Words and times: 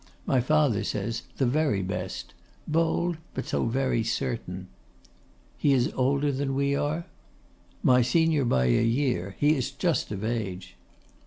My 0.25 0.39
father 0.41 0.83
says, 0.83 1.21
the 1.37 1.45
very 1.45 1.83
best; 1.83 2.33
bold, 2.67 3.17
but 3.35 3.45
so 3.45 3.65
very 3.67 4.03
certain.' 4.03 4.65
'He 5.59 5.73
is 5.73 5.93
older 5.95 6.31
than 6.31 6.55
we 6.55 6.75
are?' 6.75 7.05
'My 7.83 8.01
senior 8.01 8.43
by 8.43 8.65
a 8.65 8.83
year: 8.83 9.35
he 9.37 9.55
is 9.55 9.69
just 9.69 10.11
of 10.11 10.23
age. 10.23 10.75